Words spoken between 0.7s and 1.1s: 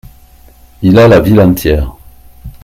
Il a